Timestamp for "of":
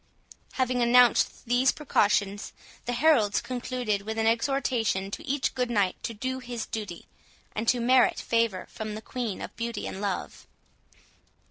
9.43-9.55, 9.97-10.01